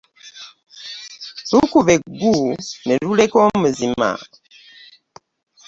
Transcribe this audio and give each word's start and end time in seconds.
Lukuba 1.51 1.91
eggu 1.97 2.35
ne 2.85 2.95
luleka 3.03 3.37
omuzima. 3.47 4.09